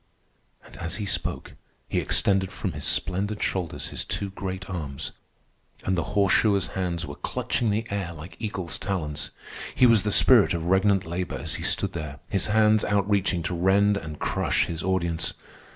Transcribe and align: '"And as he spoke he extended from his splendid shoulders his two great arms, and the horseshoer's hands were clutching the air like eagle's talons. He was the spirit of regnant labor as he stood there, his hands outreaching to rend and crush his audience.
'"And 0.65 0.77
as 0.77 0.95
he 0.95 1.05
spoke 1.05 1.53
he 1.87 1.99
extended 1.99 2.49
from 2.51 2.71
his 2.71 2.85
splendid 2.85 3.43
shoulders 3.43 3.89
his 3.89 4.03
two 4.03 4.31
great 4.31 4.67
arms, 4.67 5.11
and 5.83 5.95
the 5.95 6.15
horseshoer's 6.17 6.69
hands 6.69 7.05
were 7.05 7.13
clutching 7.13 7.69
the 7.69 7.85
air 7.91 8.11
like 8.11 8.35
eagle's 8.39 8.79
talons. 8.79 9.29
He 9.75 9.85
was 9.85 10.01
the 10.01 10.11
spirit 10.11 10.55
of 10.55 10.65
regnant 10.65 11.05
labor 11.05 11.37
as 11.37 11.53
he 11.53 11.63
stood 11.63 11.93
there, 11.93 12.17
his 12.31 12.47
hands 12.47 12.83
outreaching 12.83 13.43
to 13.43 13.53
rend 13.53 13.95
and 13.95 14.17
crush 14.17 14.65
his 14.65 14.81
audience. 14.81 15.35